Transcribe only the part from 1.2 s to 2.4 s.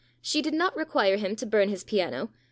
to burn his piano.